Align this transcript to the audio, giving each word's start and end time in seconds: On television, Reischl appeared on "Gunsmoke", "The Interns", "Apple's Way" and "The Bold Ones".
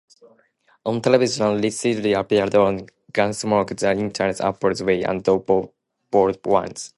On 0.83 0.99
television, 0.99 1.61
Reischl 1.61 2.15
appeared 2.19 2.55
on 2.55 2.87
"Gunsmoke", 3.13 3.77
"The 3.77 3.91
Interns", 3.91 4.41
"Apple's 4.41 4.81
Way" 4.81 5.03
and 5.03 5.23
"The 5.23 5.37
Bold 5.37 6.43
Ones". 6.43 6.89